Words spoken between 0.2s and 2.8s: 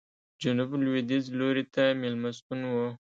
جنوب لوېدیځ لوري ته مېلمستون و.